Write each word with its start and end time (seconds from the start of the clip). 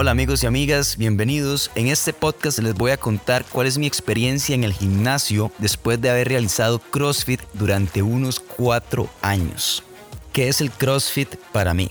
Hola 0.00 0.12
amigos 0.12 0.42
y 0.42 0.46
amigas, 0.46 0.96
bienvenidos. 0.96 1.70
En 1.74 1.88
este 1.88 2.14
podcast 2.14 2.58
les 2.60 2.72
voy 2.72 2.90
a 2.90 2.96
contar 2.96 3.44
cuál 3.44 3.66
es 3.66 3.76
mi 3.76 3.86
experiencia 3.86 4.54
en 4.54 4.64
el 4.64 4.72
gimnasio 4.72 5.52
después 5.58 6.00
de 6.00 6.08
haber 6.08 6.26
realizado 6.26 6.78
CrossFit 6.78 7.42
durante 7.52 8.00
unos 8.00 8.40
cuatro 8.40 9.10
años. 9.20 9.82
¿Qué 10.32 10.48
es 10.48 10.62
el 10.62 10.70
CrossFit 10.70 11.36
para 11.52 11.74
mí? 11.74 11.90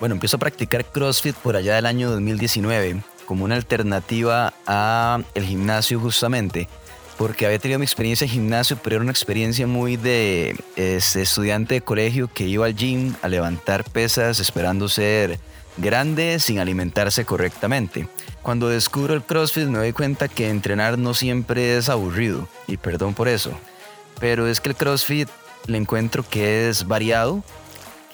Bueno, 0.00 0.16
empiezo 0.16 0.36
a 0.36 0.40
practicar 0.40 0.84
CrossFit 0.84 1.36
por 1.36 1.54
allá 1.54 1.76
del 1.76 1.86
año 1.86 2.10
2019 2.10 3.04
como 3.24 3.44
una 3.44 3.54
alternativa 3.54 4.52
a 4.66 5.20
el 5.36 5.44
gimnasio 5.44 6.00
justamente 6.00 6.68
porque 7.16 7.46
había 7.46 7.60
tenido 7.60 7.78
mi 7.78 7.84
experiencia 7.84 8.24
en 8.24 8.32
gimnasio, 8.32 8.76
pero 8.82 8.96
era 8.96 9.02
una 9.04 9.12
experiencia 9.12 9.68
muy 9.68 9.96
de 9.96 10.56
estudiante 10.74 11.74
de 11.74 11.80
colegio 11.82 12.26
que 12.26 12.48
iba 12.48 12.66
al 12.66 12.74
gym 12.74 13.14
a 13.22 13.28
levantar 13.28 13.84
pesas 13.84 14.40
esperando 14.40 14.88
ser 14.88 15.38
grande 15.76 16.38
sin 16.40 16.58
alimentarse 16.58 17.24
correctamente. 17.24 18.08
Cuando 18.42 18.68
descubro 18.68 19.14
el 19.14 19.22
CrossFit 19.22 19.66
me 19.66 19.78
doy 19.78 19.92
cuenta 19.92 20.28
que 20.28 20.48
entrenar 20.48 20.98
no 20.98 21.14
siempre 21.14 21.76
es 21.76 21.88
aburrido, 21.88 22.48
y 22.66 22.76
perdón 22.76 23.14
por 23.14 23.28
eso, 23.28 23.52
pero 24.20 24.46
es 24.46 24.60
que 24.60 24.70
el 24.70 24.76
CrossFit 24.76 25.28
le 25.66 25.78
encuentro 25.78 26.24
que 26.28 26.68
es 26.68 26.86
variado, 26.86 27.42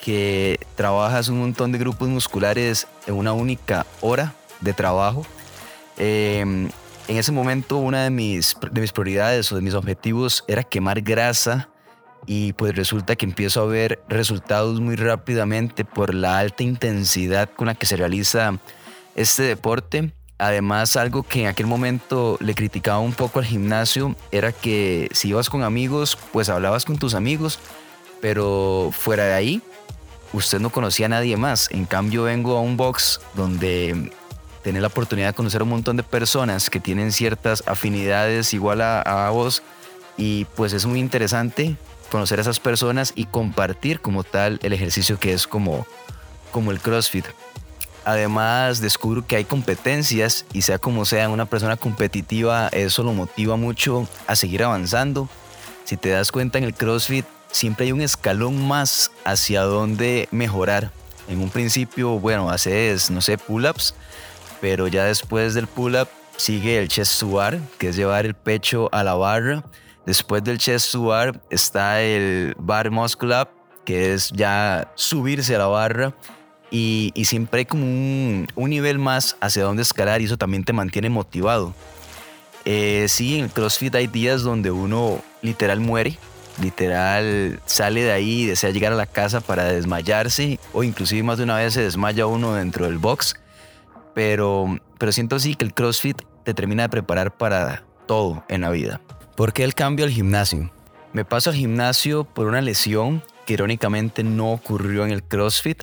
que 0.02 0.58
trabajas 0.76 1.28
un 1.28 1.40
montón 1.40 1.72
de 1.72 1.78
grupos 1.78 2.08
musculares 2.08 2.86
en 3.06 3.14
una 3.14 3.32
única 3.32 3.86
hora 4.00 4.34
de 4.60 4.72
trabajo. 4.72 5.26
Em, 5.98 6.70
en 7.08 7.16
ese 7.16 7.32
momento 7.32 7.76
una 7.76 8.04
de 8.04 8.10
mis, 8.10 8.56
de 8.70 8.80
mis 8.80 8.92
prioridades 8.92 9.50
o 9.52 9.56
de 9.56 9.62
mis 9.62 9.74
objetivos 9.74 10.44
era 10.48 10.62
quemar 10.62 11.02
grasa 11.02 11.68
y 12.26 12.52
pues 12.52 12.74
resulta 12.74 13.16
que 13.16 13.24
empiezo 13.26 13.62
a 13.62 13.66
ver 13.66 14.02
resultados 14.08 14.80
muy 14.80 14.96
rápidamente 14.96 15.84
por 15.84 16.14
la 16.14 16.38
alta 16.38 16.62
intensidad 16.62 17.50
con 17.50 17.66
la 17.66 17.74
que 17.74 17.86
se 17.86 17.96
realiza 17.96 18.58
este 19.14 19.42
deporte. 19.42 20.12
Además, 20.38 20.96
algo 20.96 21.22
que 21.22 21.42
en 21.42 21.48
aquel 21.48 21.66
momento 21.66 22.38
le 22.40 22.54
criticaba 22.54 22.98
un 22.98 23.12
poco 23.12 23.40
al 23.40 23.44
gimnasio 23.44 24.16
era 24.30 24.52
que 24.52 25.08
si 25.12 25.28
ibas 25.28 25.50
con 25.50 25.62
amigos, 25.62 26.16
pues 26.32 26.48
hablabas 26.48 26.84
con 26.84 26.98
tus 26.98 27.14
amigos, 27.14 27.58
pero 28.20 28.90
fuera 28.92 29.24
de 29.24 29.34
ahí, 29.34 29.62
usted 30.32 30.60
no 30.60 30.70
conocía 30.70 31.06
a 31.06 31.10
nadie 31.10 31.36
más. 31.36 31.68
En 31.70 31.84
cambio, 31.84 32.22
vengo 32.24 32.56
a 32.56 32.60
un 32.60 32.78
box 32.78 33.20
donde 33.34 34.12
tener 34.62 34.80
la 34.82 34.88
oportunidad 34.88 35.28
de 35.28 35.34
conocer 35.34 35.60
a 35.60 35.64
un 35.64 35.70
montón 35.70 35.96
de 35.96 36.02
personas 36.02 36.70
que 36.70 36.80
tienen 36.80 37.12
ciertas 37.12 37.62
afinidades 37.66 38.54
igual 38.54 38.80
a, 38.82 39.00
a 39.02 39.30
vos 39.30 39.62
y 40.16 40.44
pues 40.54 40.72
es 40.74 40.84
muy 40.86 41.00
interesante 41.00 41.76
conocer 42.10 42.38
a 42.38 42.42
esas 42.42 42.60
personas 42.60 43.12
y 43.14 43.24
compartir 43.24 44.00
como 44.00 44.24
tal 44.24 44.60
el 44.62 44.72
ejercicio 44.72 45.18
que 45.18 45.32
es 45.32 45.46
como, 45.46 45.86
como 46.52 46.70
el 46.70 46.80
CrossFit. 46.80 47.24
Además, 48.04 48.80
descubro 48.80 49.26
que 49.26 49.36
hay 49.36 49.44
competencias 49.44 50.46
y 50.52 50.62
sea 50.62 50.78
como 50.78 51.04
sea, 51.04 51.28
una 51.28 51.46
persona 51.46 51.76
competitiva, 51.76 52.68
eso 52.68 53.02
lo 53.02 53.12
motiva 53.12 53.56
mucho 53.56 54.08
a 54.26 54.36
seguir 54.36 54.64
avanzando. 54.64 55.28
Si 55.84 55.96
te 55.96 56.10
das 56.10 56.32
cuenta 56.32 56.58
en 56.58 56.64
el 56.64 56.74
CrossFit, 56.74 57.26
siempre 57.50 57.86
hay 57.86 57.92
un 57.92 58.00
escalón 58.00 58.66
más 58.66 59.10
hacia 59.24 59.62
donde 59.62 60.28
mejorar. 60.30 60.92
En 61.28 61.40
un 61.40 61.50
principio, 61.50 62.18
bueno, 62.18 62.50
haces, 62.50 63.10
no 63.10 63.20
sé, 63.20 63.38
pull-ups, 63.38 63.94
pero 64.60 64.88
ya 64.88 65.04
después 65.04 65.54
del 65.54 65.66
pull-up 65.66 66.08
sigue 66.36 66.78
el 66.78 66.88
chest 66.88 67.22
bar, 67.22 67.60
que 67.78 67.90
es 67.90 67.96
llevar 67.96 68.24
el 68.24 68.34
pecho 68.34 68.88
a 68.92 69.04
la 69.04 69.14
barra 69.14 69.62
Después 70.06 70.42
del 70.42 70.58
chest 70.58 70.92
to 70.92 71.04
bar 71.04 71.40
está 71.50 72.02
el 72.02 72.54
bar 72.58 72.90
muscle 72.90 73.38
up, 73.38 73.48
que 73.84 74.14
es 74.14 74.30
ya 74.30 74.90
subirse 74.94 75.54
a 75.54 75.58
la 75.58 75.66
barra. 75.66 76.14
Y, 76.70 77.12
siempre 77.24 77.60
hay 77.60 77.66
como 77.66 77.84
un, 77.84 78.46
nivel 78.56 78.98
más 78.98 79.36
hacia 79.40 79.64
donde 79.64 79.82
escalar 79.82 80.20
y 80.20 80.26
eso 80.26 80.36
también 80.36 80.64
te 80.64 80.72
mantiene 80.72 81.10
motivado. 81.10 81.74
Eh, 82.64 83.06
sí, 83.08 83.38
en 83.38 83.44
el 83.44 83.50
CrossFit 83.50 83.94
hay 83.94 84.06
días 84.06 84.42
donde 84.42 84.70
uno 84.70 85.20
literal 85.42 85.80
muere, 85.80 86.18
literal 86.60 87.58
sale 87.66 88.02
de 88.02 88.12
ahí 88.12 88.42
y 88.42 88.46
desea 88.46 88.70
llegar 88.70 88.92
a 88.92 88.96
la 88.96 89.06
casa 89.06 89.40
para 89.40 89.64
desmayarse 89.64 90.60
o 90.72 90.84
inclusive 90.84 91.22
más 91.22 91.38
de 91.38 91.44
una 91.44 91.56
vez 91.56 91.74
se 91.74 91.82
desmaya 91.82 92.26
uno 92.26 92.54
dentro 92.54 92.84
del 92.86 92.98
box. 92.98 93.34
Pero, 94.14 94.78
pero 94.98 95.12
siento 95.12 95.36
así 95.36 95.54
que 95.54 95.64
el 95.64 95.74
CrossFit 95.74 96.22
te 96.44 96.54
termina 96.54 96.84
de 96.84 96.88
preparar 96.88 97.36
para 97.36 97.84
todo 98.06 98.44
en 98.48 98.60
la 98.60 98.70
vida. 98.70 99.00
¿Por 99.40 99.54
qué 99.54 99.64
el 99.64 99.74
cambio 99.74 100.04
al 100.04 100.10
gimnasio? 100.10 100.70
Me 101.14 101.24
paso 101.24 101.48
al 101.48 101.56
gimnasio 101.56 102.24
por 102.24 102.46
una 102.46 102.60
lesión 102.60 103.22
que 103.46 103.54
irónicamente 103.54 104.22
no 104.22 104.52
ocurrió 104.52 105.02
en 105.06 105.12
el 105.12 105.22
CrossFit, 105.22 105.82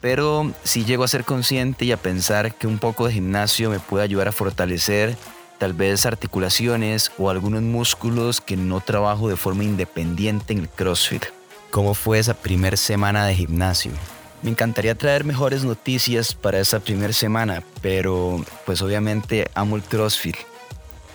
pero 0.00 0.50
sí 0.62 0.86
llego 0.86 1.04
a 1.04 1.08
ser 1.08 1.24
consciente 1.24 1.84
y 1.84 1.92
a 1.92 1.98
pensar 1.98 2.54
que 2.54 2.66
un 2.66 2.78
poco 2.78 3.06
de 3.06 3.12
gimnasio 3.12 3.68
me 3.68 3.78
puede 3.78 4.04
ayudar 4.04 4.28
a 4.28 4.32
fortalecer 4.32 5.18
tal 5.58 5.74
vez 5.74 6.06
articulaciones 6.06 7.12
o 7.18 7.28
algunos 7.28 7.60
músculos 7.60 8.40
que 8.40 8.56
no 8.56 8.80
trabajo 8.80 9.28
de 9.28 9.36
forma 9.36 9.64
independiente 9.64 10.54
en 10.54 10.60
el 10.60 10.70
CrossFit. 10.70 11.26
¿Cómo 11.70 11.92
fue 11.92 12.20
esa 12.20 12.32
primera 12.32 12.78
semana 12.78 13.26
de 13.26 13.34
gimnasio? 13.34 13.92
Me 14.40 14.48
encantaría 14.48 14.94
traer 14.94 15.24
mejores 15.24 15.62
noticias 15.62 16.34
para 16.34 16.58
esa 16.58 16.80
primera 16.80 17.12
semana, 17.12 17.62
pero 17.82 18.42
pues 18.64 18.80
obviamente 18.80 19.50
amo 19.54 19.76
el 19.76 19.82
CrossFit 19.82 20.36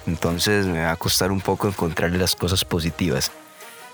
entonces 0.06 0.66
me 0.66 0.84
va 0.84 0.92
a 0.92 0.96
costar 0.96 1.32
un 1.32 1.42
poco 1.42 1.68
encontrarle 1.68 2.18
las 2.18 2.36
cosas 2.36 2.66
positivas. 2.66 3.32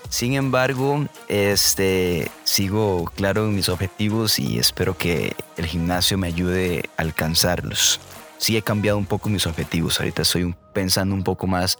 Sin 0.08 0.34
embargo, 0.34 1.06
este, 1.28 2.30
sigo 2.44 3.10
claro 3.16 3.46
en 3.46 3.54
mis 3.54 3.68
objetivos 3.68 4.38
y 4.38 4.58
espero 4.58 4.96
que 4.96 5.34
el 5.56 5.66
gimnasio 5.66 6.16
me 6.16 6.28
ayude 6.28 6.88
a 6.96 7.02
alcanzarlos. 7.02 8.00
Sí 8.38 8.56
he 8.56 8.62
cambiado 8.62 8.98
un 8.98 9.06
poco 9.06 9.28
mis 9.28 9.46
objetivos, 9.46 9.98
ahorita 9.98 10.22
estoy 10.22 10.54
pensando 10.72 11.14
un 11.14 11.24
poco 11.24 11.46
más 11.46 11.78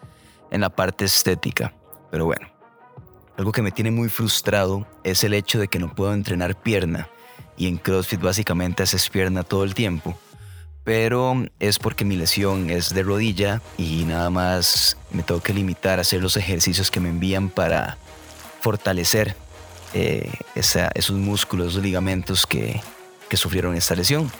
en 0.50 0.62
la 0.62 0.70
parte 0.70 1.04
estética, 1.04 1.72
pero 2.10 2.24
bueno. 2.24 2.48
Algo 3.36 3.52
que 3.52 3.62
me 3.62 3.70
tiene 3.70 3.90
muy 3.90 4.08
frustrado 4.08 4.86
es 5.04 5.22
el 5.22 5.34
hecho 5.34 5.58
de 5.58 5.68
que 5.68 5.78
no 5.78 5.94
puedo 5.94 6.14
entrenar 6.14 6.56
pierna 6.56 7.08
y 7.58 7.68
en 7.68 7.76
CrossFit 7.76 8.20
básicamente 8.20 8.82
haces 8.82 9.08
pierna 9.10 9.42
todo 9.42 9.62
el 9.62 9.74
tiempo 9.74 10.18
pero 10.86 11.44
es 11.58 11.80
porque 11.80 12.04
mi 12.04 12.14
lesión 12.14 12.70
es 12.70 12.94
de 12.94 13.02
rodilla 13.02 13.60
y 13.76 14.04
nada 14.04 14.30
más 14.30 14.96
me 15.10 15.24
tengo 15.24 15.40
que 15.40 15.52
limitar 15.52 15.98
a 15.98 16.02
hacer 16.02 16.22
los 16.22 16.36
ejercicios 16.36 16.92
que 16.92 17.00
me 17.00 17.08
envían 17.08 17.50
para 17.50 17.98
fortalecer 18.60 19.34
eh, 19.94 20.30
esos 20.54 21.16
músculos, 21.16 21.72
esos 21.72 21.82
ligamentos 21.82 22.46
que, 22.46 22.80
que 23.28 23.36
sufrieron 23.36 23.74
esta 23.74 23.96
lesión. 23.96 24.30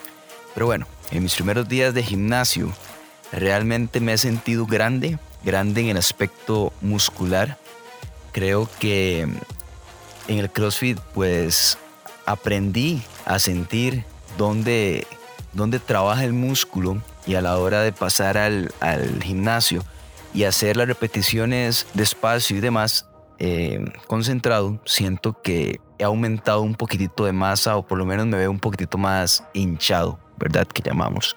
Pero 0.53 0.67
bueno, 0.67 0.87
en 1.11 1.21
mis 1.21 1.35
primeros 1.35 1.67
días 1.67 1.93
de 1.93 2.01
gimnasio 2.01 2.73
realmente 3.33 3.99
me 3.99 4.13
he 4.13 4.17
sentido 4.17 4.65
grande, 4.65 5.19
grande 5.43 5.81
en 5.81 5.89
el 5.89 5.97
aspecto 5.97 6.71
muscular. 6.79 7.57
Creo 8.31 8.69
que 8.79 9.27
en 10.29 10.37
el 10.39 10.49
CrossFit 10.49 10.97
pues 11.13 11.77
aprendí 12.25 13.01
a 13.25 13.37
sentir 13.37 14.05
dónde 14.37 15.05
donde 15.57 15.79
trabaja 15.79 16.23
el 16.23 16.33
músculo 16.33 17.01
y 17.25 17.33
a 17.33 17.41
la 17.41 17.57
hora 17.57 17.81
de 17.81 17.91
pasar 17.91 18.37
al, 18.37 18.71
gimnasio 19.23 19.83
y 20.31 20.43
hacer 20.43 20.77
las 20.77 20.87
repeticiones 20.87 21.87
despacio 21.95 22.55
y 22.55 22.59
demás, 22.59 23.07
eh, 23.39 23.83
concentrado, 24.05 24.79
siento 24.85 25.41
que 25.41 25.81
he 25.97 26.03
aumentado 26.03 26.61
un 26.61 26.75
poquitito 26.75 27.25
de 27.25 27.33
masa 27.33 27.75
o 27.75 27.85
por 27.85 27.97
lo 27.97 28.05
menos 28.05 28.27
me 28.27 28.37
veo 28.37 28.51
un 28.51 28.59
poquitito 28.59 28.99
más 28.99 29.43
hinchado, 29.53 30.19
¿verdad? 30.37 30.67
Que 30.67 30.83
llamamos. 30.83 31.35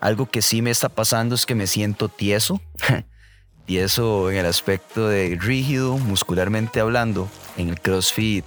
Algo 0.00 0.26
que 0.26 0.40
sí 0.40 0.62
me 0.62 0.70
está 0.70 0.88
pasando 0.88 1.34
es 1.34 1.44
que 1.44 1.54
me 1.54 1.66
siento 1.66 2.08
tieso, 2.08 2.62
tieso 3.66 4.30
en 4.30 4.38
el 4.38 4.46
aspecto 4.46 5.08
de 5.08 5.36
rígido, 5.38 5.98
muscularmente 5.98 6.80
hablando. 6.80 7.28
En 7.58 7.68
el 7.68 7.80
CrossFit 7.80 8.46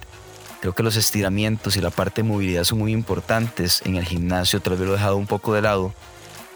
Creo 0.60 0.74
que 0.74 0.82
los 0.82 0.96
estiramientos 0.96 1.76
y 1.76 1.80
la 1.80 1.90
parte 1.90 2.22
de 2.22 2.28
movilidad 2.28 2.64
son 2.64 2.78
muy 2.78 2.92
importantes. 2.92 3.80
En 3.84 3.96
el 3.96 4.04
gimnasio 4.04 4.60
tal 4.60 4.76
vez 4.76 4.82
lo 4.82 4.94
he 4.94 4.96
dejado 4.96 5.16
un 5.16 5.26
poco 5.26 5.54
de 5.54 5.62
lado 5.62 5.94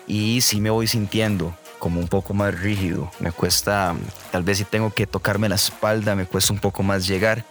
y 0.07 0.43
sí 0.43 0.61
me 0.61 0.71
voy 0.71 0.87
sintiendo 0.87 1.55
como 1.79 2.01
un 2.01 2.09
poco 2.09 2.35
más 2.35 2.59
rígido. 2.59 3.11
Me 3.19 3.33
cuesta, 3.33 3.95
tal 4.31 4.43
vez 4.43 4.59
si 4.59 4.65
tengo 4.65 4.91
que 4.91 5.07
tocarme 5.07 5.49
la 5.49 5.55
espalda, 5.55 6.15
me 6.15 6.27
cuesta 6.27 6.53
un 6.53 6.59
poco 6.59 6.83
más 6.83 7.07
llegar, 7.07 7.45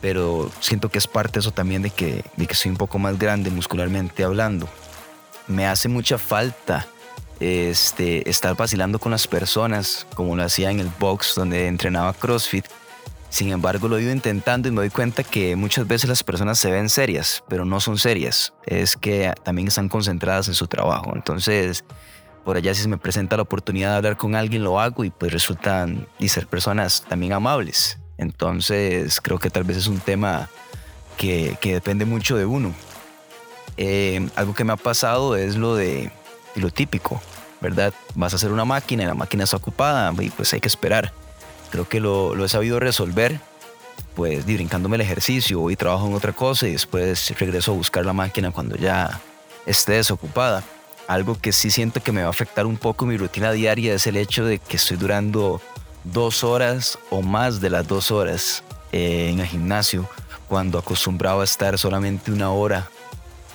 pero 0.00 0.50
siento 0.60 0.88
que 0.88 0.98
es 0.98 1.06
parte 1.06 1.38
eso 1.38 1.52
también 1.52 1.82
de 1.82 1.90
que, 1.90 2.24
de 2.36 2.46
que 2.46 2.54
soy 2.54 2.72
un 2.72 2.76
poco 2.76 2.98
más 2.98 3.18
grande 3.18 3.50
muscularmente 3.50 4.24
hablando. 4.24 4.68
Me 5.46 5.66
hace 5.66 5.88
mucha 5.88 6.18
falta 6.18 6.86
este, 7.40 8.28
estar 8.28 8.56
vacilando 8.56 8.98
con 8.98 9.12
las 9.12 9.26
personas 9.26 10.06
como 10.14 10.36
lo 10.36 10.42
hacía 10.42 10.70
en 10.70 10.80
el 10.80 10.90
box 10.98 11.34
donde 11.34 11.66
entrenaba 11.66 12.12
CrossFit 12.14 12.66
sin 13.34 13.50
embargo, 13.50 13.88
lo 13.88 13.98
he 13.98 14.02
ido 14.02 14.12
intentando 14.12 14.68
y 14.68 14.70
me 14.70 14.76
doy 14.76 14.90
cuenta 14.90 15.24
que 15.24 15.56
muchas 15.56 15.88
veces 15.88 16.08
las 16.08 16.22
personas 16.22 16.56
se 16.56 16.70
ven 16.70 16.88
serias, 16.88 17.42
pero 17.48 17.64
no 17.64 17.80
son 17.80 17.98
serias. 17.98 18.54
Es 18.64 18.96
que 18.96 19.34
también 19.42 19.66
están 19.66 19.88
concentradas 19.88 20.46
en 20.46 20.54
su 20.54 20.68
trabajo. 20.68 21.10
Entonces, 21.16 21.84
por 22.44 22.56
allá 22.56 22.72
si 22.74 22.82
se 22.82 22.88
me 22.88 22.96
presenta 22.96 23.36
la 23.36 23.42
oportunidad 23.42 23.90
de 23.90 23.96
hablar 23.96 24.16
con 24.16 24.36
alguien, 24.36 24.62
lo 24.62 24.78
hago 24.78 25.02
y 25.02 25.10
pues 25.10 25.32
resultan 25.32 26.06
y 26.20 26.28
ser 26.28 26.46
personas 26.46 27.04
también 27.08 27.32
amables. 27.32 27.98
Entonces, 28.18 29.20
creo 29.20 29.40
que 29.40 29.50
tal 29.50 29.64
vez 29.64 29.78
es 29.78 29.88
un 29.88 29.98
tema 29.98 30.48
que, 31.16 31.58
que 31.60 31.74
depende 31.74 32.04
mucho 32.04 32.36
de 32.36 32.46
uno. 32.46 32.72
Eh, 33.76 34.28
algo 34.36 34.54
que 34.54 34.62
me 34.62 34.74
ha 34.74 34.76
pasado 34.76 35.34
es 35.34 35.56
lo 35.56 35.74
de 35.74 36.12
lo 36.54 36.70
típico, 36.70 37.20
¿verdad? 37.60 37.92
Vas 38.14 38.32
a 38.32 38.36
hacer 38.36 38.52
una 38.52 38.64
máquina 38.64 39.02
y 39.02 39.06
la 39.06 39.14
máquina 39.14 39.42
está 39.42 39.56
ocupada 39.56 40.12
y 40.22 40.30
pues 40.30 40.52
hay 40.52 40.60
que 40.60 40.68
esperar. 40.68 41.23
Creo 41.74 41.88
que 41.88 41.98
lo, 41.98 42.44
he 42.44 42.48
sabido 42.48 42.78
resolver, 42.78 43.40
pues 44.14 44.46
brincándome 44.46 44.94
el 44.94 45.00
ejercicio 45.00 45.70
y 45.70 45.74
trabajo 45.74 46.06
en 46.06 46.14
otra 46.14 46.32
cosa 46.32 46.68
y 46.68 46.70
después 46.70 47.36
regreso 47.36 47.72
a 47.72 47.74
buscar 47.74 48.06
la 48.06 48.12
máquina 48.12 48.52
cuando 48.52 48.76
ya 48.76 49.20
esté 49.66 49.94
desocupada. 49.94 50.62
Algo 51.08 51.36
que 51.36 51.50
sí 51.50 51.72
siento 51.72 52.00
que 52.00 52.12
me 52.12 52.20
va 52.20 52.28
a 52.28 52.30
afectar 52.30 52.66
un 52.66 52.76
poco 52.76 53.06
mi 53.06 53.16
rutina 53.16 53.50
diaria 53.50 53.92
es 53.92 54.06
el 54.06 54.16
hecho 54.16 54.44
de 54.44 54.60
que 54.60 54.76
estoy 54.76 54.98
durando 54.98 55.60
dos 56.04 56.44
horas 56.44 56.96
o 57.10 57.22
más 57.22 57.60
de 57.60 57.70
las 57.70 57.88
dos 57.88 58.12
horas 58.12 58.62
eh, 58.92 59.30
en 59.32 59.40
el 59.40 59.46
gimnasio 59.46 60.08
cuando 60.46 60.78
acostumbraba 60.78 61.40
a 61.40 61.44
estar 61.44 61.76
solamente 61.76 62.30
una 62.30 62.52
hora 62.52 62.88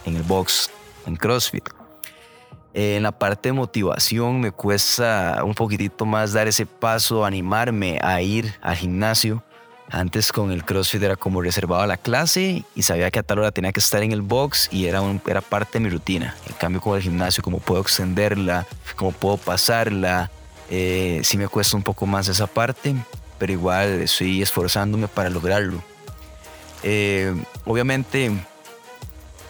en 0.03 0.17
el 0.17 0.23
box, 0.23 0.69
en 1.05 1.15
CrossFit. 1.15 1.78
Eh, 2.73 2.97
en 2.97 3.03
la 3.03 3.11
parte 3.11 3.49
de 3.49 3.53
motivación 3.53 4.39
me 4.39 4.51
cuesta 4.51 5.41
un 5.43 5.55
poquitito 5.55 6.05
más 6.05 6.33
dar 6.33 6.47
ese 6.47 6.65
paso, 6.65 7.25
animarme 7.25 7.99
a 8.01 8.21
ir 8.21 8.53
al 8.61 8.75
gimnasio. 8.75 9.43
Antes 9.91 10.31
con 10.31 10.51
el 10.51 10.63
CrossFit 10.63 11.01
era 11.01 11.15
como 11.15 11.41
reservaba 11.41 11.87
la 11.87 11.97
clase 11.97 12.63
y 12.75 12.83
sabía 12.83 13.09
que 13.09 13.19
a 13.19 13.23
tal 13.23 13.39
hora 13.39 13.51
tenía 13.51 13.71
que 13.71 13.79
estar 13.79 14.03
en 14.03 14.11
el 14.11 14.21
box 14.21 14.69
y 14.71 14.85
era, 14.85 15.01
era 15.25 15.41
parte 15.41 15.79
de 15.79 15.85
mi 15.85 15.89
rutina. 15.89 16.35
En 16.47 16.53
cambio 16.53 16.79
con 16.79 16.95
el 16.95 17.01
gimnasio, 17.01 17.41
cómo 17.41 17.57
puedo 17.59 17.81
extenderla, 17.81 18.67
cómo 18.95 19.11
puedo 19.11 19.37
pasarla, 19.37 20.29
eh, 20.69 21.21
sí 21.23 21.37
me 21.37 21.47
cuesta 21.47 21.75
un 21.75 21.81
poco 21.81 22.05
más 22.05 22.27
esa 22.27 22.45
parte, 22.45 22.95
pero 23.39 23.51
igual 23.51 24.01
estoy 24.01 24.43
esforzándome 24.43 25.07
para 25.07 25.31
lograrlo. 25.31 25.81
Eh, 26.83 27.33
obviamente 27.65 28.31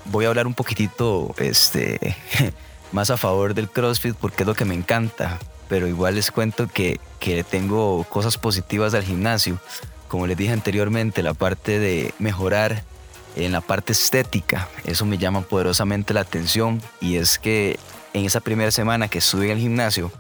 voy 0.06 0.26
a 0.26 0.30
hablar 0.30 0.48
un 0.48 0.54
poquitito 0.54 1.36
este, 1.38 2.16
más 2.92 3.10
a 3.10 3.18
favor 3.18 3.54
del 3.54 3.70
CrossFit 3.70 4.16
porque 4.16 4.44
es 4.44 4.48
lo 4.48 4.56
que 4.56 4.66
me 4.66 4.76
encanta, 4.76 5.40
pero 5.68 5.88
igual 5.88 6.16
les 6.16 6.32
cuento 6.32 6.68
que, 6.68 7.00
que 7.20 7.44
tengo 7.44 8.04
cosas 8.06 8.38
positivas 8.38 8.92
del 8.92 9.04
gimnasio. 9.04 9.60
Como 10.08 10.28
les 10.28 10.38
dije 10.38 10.52
anteriormente, 10.52 11.22
la 11.22 11.34
parte 11.34 11.80
de 11.80 12.14
mejorar 12.20 12.84
en 13.36 13.52
la 13.52 13.62
parte 13.62 13.94
estética, 13.94 14.68
eso 14.86 15.06
me 15.06 15.18
llama 15.18 15.42
poderosamente 15.42 16.14
la 16.14 16.22
atención 16.22 16.82
y 17.00 17.18
es 17.18 17.38
que 17.38 17.80
en 18.14 18.26
esa 18.26 18.40
primera 18.40 18.72
semana 18.72 19.08
que 19.08 19.20
estuve 19.20 19.46
en 19.46 19.52
el 19.52 19.60
gimnasio, 19.60 20.12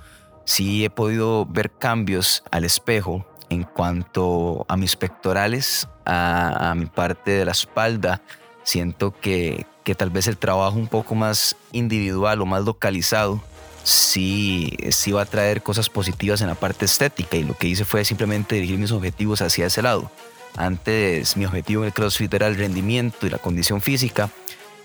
sí 0.45 0.85
he 0.85 0.89
podido 0.89 1.45
ver 1.45 1.71
cambios 1.71 2.43
al 2.51 2.63
espejo 2.63 3.25
en 3.49 3.63
cuanto 3.63 4.65
a 4.67 4.77
mis 4.77 4.95
pectorales, 4.95 5.87
a, 6.05 6.73
mi 6.77 6.85
parte 6.85 7.31
de 7.31 7.45
la 7.45 7.51
espalda. 7.51 8.21
Siento 8.63 9.11
que, 9.19 9.65
que, 9.89 9.95
tal 9.95 10.09
vez 10.09 10.27
el 10.27 10.37
trabajo 10.37 10.77
un 10.77 10.87
poco 10.87 11.15
más 11.15 11.55
individual 11.71 12.41
o 12.41 12.45
más 12.45 12.63
localizado 12.63 13.41
sí, 13.83 14.77
sí 14.91 15.11
va 15.11 15.23
a 15.23 15.25
traer 15.25 15.63
cosas 15.63 15.89
positivas 15.89 16.41
en 16.41 16.47
la 16.47 16.55
parte 16.55 16.85
estética 16.85 17.37
y 17.37 17.43
lo 17.43 17.55
que 17.55 17.67
hice 17.67 17.85
fue 17.85 18.05
simplemente 18.05 18.55
dirigir 18.55 18.77
mis 18.77 18.91
objetivos 18.91 19.41
hacia 19.41 19.65
ese 19.65 19.81
lado. 19.81 20.11
Antes 20.55 21.37
mi 21.37 21.45
objetivo 21.45 21.83
en 21.83 21.87
el 21.87 21.93
CrossFit 21.93 22.33
era 22.33 22.47
el 22.47 22.55
rendimiento 22.55 23.25
y 23.25 23.29
la 23.29 23.37
condición 23.37 23.81
física. 23.81 24.29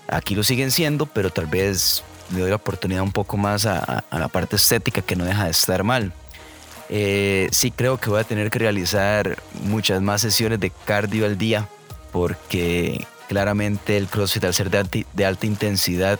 Aquí 0.07 0.35
lo 0.35 0.43
siguen 0.43 0.71
siendo, 0.71 1.05
pero 1.05 1.29
tal 1.29 1.47
vez 1.47 2.03
le 2.33 2.41
doy 2.41 2.49
la 2.49 2.55
oportunidad 2.55 3.03
un 3.03 3.11
poco 3.11 3.37
más 3.37 3.65
a, 3.65 4.03
la 4.11 4.27
parte 4.27 4.55
estética 4.55 5.01
que 5.01 5.15
no 5.15 5.25
deja 5.25 5.45
de 5.45 5.51
estar 5.51 5.83
mal. 5.83 6.13
Eh, 6.89 7.47
sí 7.51 7.71
creo 7.71 7.99
que 7.99 8.09
voy 8.09 8.21
a 8.21 8.23
tener 8.23 8.49
que 8.49 8.59
realizar 8.59 9.37
muchas 9.63 10.01
más 10.01 10.21
sesiones 10.21 10.59
de 10.59 10.71
cardio 10.85 11.25
al 11.25 11.37
día 11.37 11.67
porque 12.11 13.05
claramente 13.27 13.97
el 13.97 14.07
CrossFit 14.07 14.43
al 14.45 14.53
ser 14.53 14.69
de 14.69 15.25
alta, 15.25 15.45
intensidad 15.45 16.19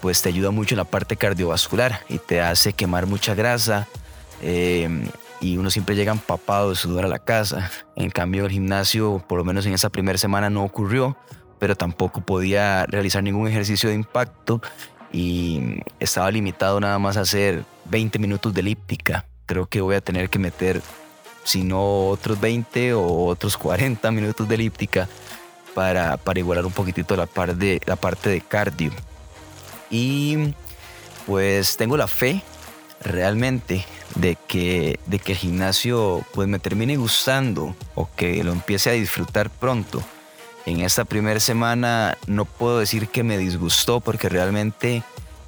pues 0.00 0.22
te 0.22 0.28
ayuda 0.28 0.50
mucho 0.50 0.74
en 0.74 0.78
la 0.78 0.84
parte 0.84 1.16
cardiovascular 1.16 2.00
y 2.08 2.18
te 2.18 2.40
hace 2.40 2.72
quemar 2.72 3.06
mucha 3.06 3.34
grasa 3.34 3.88
eh, 4.42 4.88
y 5.40 5.56
uno 5.56 5.70
siempre 5.70 5.96
llega 5.96 6.12
empapado 6.12 6.70
de 6.70 6.76
sudor 6.76 7.04
a 7.04 7.08
la 7.08 7.18
casa. 7.18 7.70
En 7.96 8.10
cambio 8.10 8.44
el 8.44 8.52
gimnasio 8.52 9.24
por 9.26 9.38
lo 9.38 9.44
menos 9.44 9.66
en 9.66 9.72
esa 9.72 9.90
primera 9.90 10.18
semana 10.18 10.50
no 10.50 10.62
ocurrió 10.62 11.16
pero 11.58 11.76
tampoco 11.76 12.20
podía 12.20 12.86
realizar 12.86 13.22
ningún 13.22 13.48
ejercicio 13.48 13.88
de 13.88 13.94
impacto 13.94 14.60
y 15.12 15.80
estaba 16.00 16.30
limitado 16.30 16.80
nada 16.80 16.98
más 16.98 17.16
a 17.16 17.20
hacer 17.22 17.64
20 17.86 18.18
minutos 18.18 18.52
de 18.52 18.60
elíptica. 18.60 19.26
Creo 19.46 19.66
que 19.66 19.80
voy 19.80 19.94
a 19.94 20.00
tener 20.00 20.28
que 20.28 20.38
meter, 20.38 20.82
si 21.44 21.62
no 21.62 22.08
otros 22.08 22.40
20 22.40 22.94
o 22.94 23.24
otros 23.26 23.56
40 23.56 24.10
minutos 24.10 24.48
de 24.48 24.54
elíptica 24.56 25.08
para, 25.76 26.18
igualar 26.34 26.64
un 26.64 26.72
poquitito 26.72 27.14
la 27.16 27.26
parte 27.26 28.30
de 28.30 28.40
cardio. 28.40 28.90
Y 29.90 30.54
pues 31.26 31.76
tengo 31.76 31.98
la 31.98 32.08
fe 32.08 32.42
realmente 33.02 33.84
de 34.14 34.38
que, 34.48 34.98
de 35.04 35.18
que 35.18 35.32
el 35.32 35.38
gimnasio 35.38 36.24
pues 36.32 36.48
me 36.48 36.58
termine 36.58 36.96
gustando 36.96 37.76
o 37.94 38.08
que 38.16 38.42
lo 38.42 38.52
empiece 38.52 38.88
a 38.88 38.94
disfrutar 38.94 39.50
pronto 39.50 40.02
en 40.64 40.80
esta 40.80 41.04
primera 41.04 41.38
semana 41.38 42.18
no 42.26 42.46
puedo 42.46 42.80
decir 42.80 43.08
que 43.08 43.22
me 43.22 43.38
disgustó 43.38 44.00
porque 44.00 44.28
realmente 44.28 45.02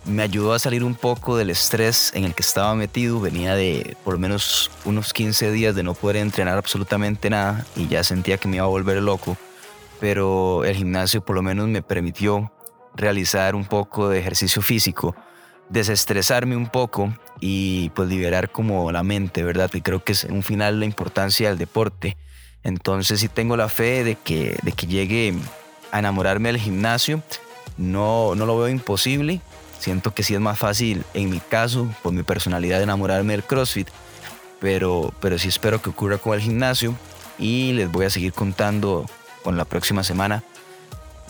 me 0.04 0.22
ayudó 0.22 0.52
a 0.52 0.58
salir 0.58 0.84
un 0.84 0.94
poco 0.94 1.36
del 1.36 1.50
estrés 1.50 2.12
en 2.14 2.24
el 2.24 2.34
que 2.34 2.42
estaba 2.42 2.74
metido. 2.76 3.18
Venía 3.18 3.54
de 3.56 3.96
por 4.04 4.14
lo 4.14 4.20
menos 4.20 4.70
unos 4.84 5.12
15 5.12 5.50
días 5.50 5.74
de 5.74 5.82
no 5.82 5.94
poder 5.94 6.16
entrenar 6.16 6.56
absolutamente 6.56 7.30
nada 7.30 7.66
y 7.74 7.88
ya 7.88 8.04
sentía 8.04 8.38
que 8.38 8.46
me 8.46 8.56
iba 8.56 8.64
a 8.66 8.68
volver 8.68 9.02
loco. 9.02 9.36
Pero 10.00 10.64
el 10.64 10.76
gimnasio 10.76 11.24
por 11.24 11.36
lo 11.36 11.42
menos 11.42 11.68
me 11.68 11.82
permitió 11.82 12.52
realizar 12.94 13.54
un 13.54 13.64
poco 13.64 14.08
de 14.08 14.18
ejercicio 14.18 14.62
físico, 14.62 15.14
desestresarme 15.68 16.56
un 16.56 16.68
poco 16.68 17.14
y 17.40 17.90
pues 17.90 18.08
liberar 18.08 18.50
como 18.50 18.90
la 18.92 19.02
mente, 19.02 19.42
¿verdad? 19.42 19.70
Y 19.74 19.80
creo 19.80 20.02
que 20.02 20.12
es 20.12 20.24
un 20.24 20.42
final 20.42 20.80
la 20.80 20.86
importancia 20.86 21.48
del 21.48 21.58
deporte 21.58 22.16
entonces 22.64 23.20
sí 23.20 23.28
tengo 23.28 23.56
la 23.56 23.68
fe 23.68 24.04
de 24.04 24.14
que, 24.16 24.58
de 24.62 24.72
que 24.72 24.86
llegue 24.86 25.34
a 25.92 25.98
enamorarme 25.98 26.50
del 26.50 26.60
gimnasio. 26.60 27.22
No, 27.76 28.34
no 28.34 28.46
lo 28.46 28.58
veo 28.58 28.68
imposible. 28.68 29.40
Siento 29.78 30.12
que 30.12 30.22
sí 30.22 30.34
es 30.34 30.40
más 30.40 30.58
fácil, 30.58 31.04
en 31.14 31.30
mi 31.30 31.38
caso, 31.38 31.88
por 32.02 32.12
mi 32.12 32.24
personalidad, 32.24 32.82
enamorarme 32.82 33.32
del 33.32 33.44
CrossFit. 33.44 33.88
Pero, 34.60 35.14
pero 35.20 35.38
sí 35.38 35.48
espero 35.48 35.80
que 35.80 35.90
ocurra 35.90 36.18
con 36.18 36.34
el 36.34 36.40
gimnasio. 36.40 36.94
Y 37.38 37.72
les 37.72 37.90
voy 37.90 38.06
a 38.06 38.10
seguir 38.10 38.32
contando 38.32 39.06
con 39.42 39.56
la 39.56 39.64
próxima 39.64 40.04
semana 40.04 40.42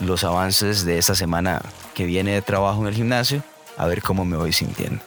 los 0.01 0.25
avances 0.25 0.85
de 0.85 0.99
esta 0.99 1.15
semana 1.15 1.63
que 1.95 2.07
viene 2.07 2.33
de 2.33 2.43
trabajo 2.43 2.81
en 2.83 2.89
el 2.89 2.95
gimnasio. 2.95 3.43
A 3.77 3.87
ver 3.87 4.03
cómo 4.03 4.25
me 4.25 4.37
voy 4.37 4.53
sintiendo. 4.53 5.03